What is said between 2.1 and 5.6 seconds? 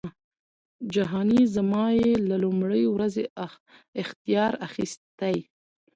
له لومړۍ ورځی اختیار اخیستی